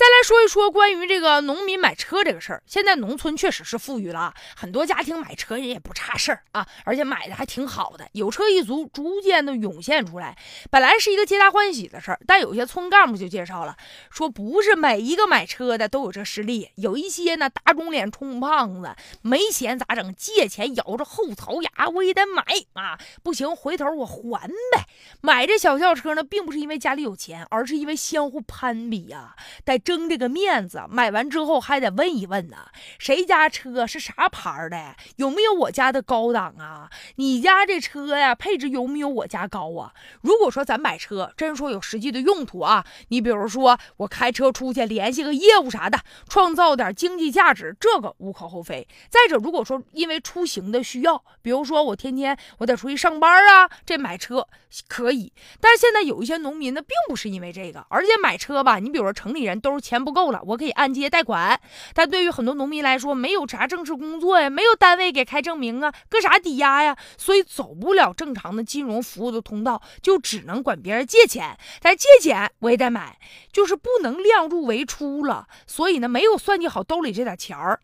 [0.00, 2.62] 再来说一说关于这个农民买车这个事儿。
[2.64, 10.38] 现在农村确实是富裕了，很多家庭买车人也不差事儿啊，而且买的还挺好的，有车一族逐渐的涌现出来。
[10.70, 13.76] 本来是一个皆大欢喜的事儿，但有些村干部就介绍了，
[14.10, 20.14] 说不是每一个买车的都有这实力，有一些呢打肿脸充胖子，没钱咋整？
[20.14, 22.42] 借钱咬着后槽牙，我也得买
[22.72, 22.98] 啊！
[23.22, 24.86] 不行，回头我还呗。
[25.20, 29.36] 买这小轿车呢，并不是因为家里有钱，而是因为相互攀比呀，
[29.66, 30.80] 得争这个面子。
[30.88, 32.56] 买完之后还得问一问呢，
[32.96, 36.88] 谁家车是啥牌的，有没有我家的高档啊？
[37.16, 39.92] 你家这车呀，配置有没有我家高啊？
[40.22, 48.86] 如果说咱买车真说有实际的用途啊，你比如说我开车出去联系个业务啥的，创造点经济价值，这个无可厚非。
[49.08, 54.46] 再者，如果说因为出行的需要，比如说我天天我得出去上班啊，这买车
[54.88, 55.10] 可。
[55.10, 61.60] 以，但是现在有一些农民呢，并不是因为这个，而且买车吧，你比如说城里人都钱不够了，我可以按揭贷款，
[61.92, 73.18] 但对于很多农民来说，没有啥正式工作呀，没有单位给开证明啊，搁啥抵押呀，所以走不了正常的金融服务的通道，就只能管别人借钱，但借钱我也得买，
[73.52, 77.80] 就是不能量入为出了，所以呢，没有算计好兜里这点钱儿。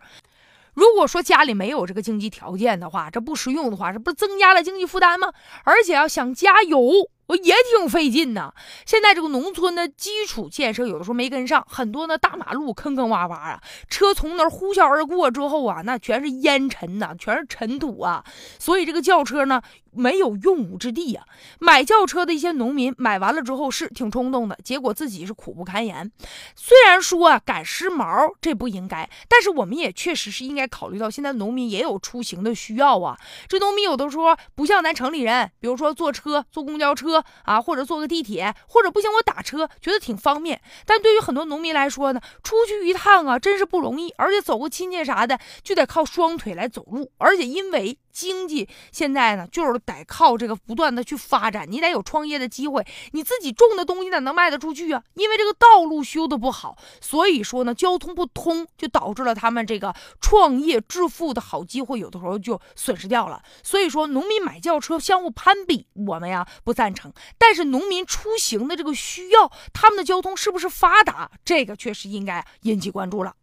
[0.75, 5.33] 如果说家里没有这个经济条件的话，这不实用的话，这不是增加了经济负担吗？
[5.65, 7.11] 而且要想加油。
[7.29, 8.53] 我也挺费劲呐。
[8.85, 18.25] 现在这个农村的基础建设有的时候没跟上，很多那大马路坑坑洼洼啊，车从那儿呼啸而过之后啊，那全是烟尘呐，全是尘土啊。
[18.59, 19.61] 所以这个轿车呢，
[19.93, 21.23] 没有用武之地呀。
[21.59, 26.13] 买轿车的一些农民买完了之后是挺冲动的，结果自己是苦不堪言。
[26.55, 33.19] 虽然说啊赶时髦这不应该，但是我们也确实是应该考虑到现在农民也有出行的需要啊。
[33.49, 37.16] 这农民有的时候不像咱城里人，比如说坐车、坐公交车。
[37.45, 40.61] 啊，或者坐个地铁，或者不行我打车，觉得挺方便。
[40.85, 47.99] 但对于很多农民来说呢，出去一趟啊，真是不容易，而且走个亲戚啥的，就得靠双腿来走路，而且因为。
[48.17, 52.83] 经济现在呢，就是得靠这个不断的去发展，你得有创业的机会，
[53.13, 55.03] 你自己种的东西哪能卖得出去啊？
[55.13, 63.43] 因为这个道路修的不好，所以说呢，交通不通，就导致了他们这个创业致富的好机会，有的时候就损失掉了。
[63.63, 67.13] 所以说，农民买轿车相互攀比，我们呀不赞成。
[67.37, 73.35] 但是农民出行的这个需要，他们的交通是不是发达，这个确实应该引起关注了。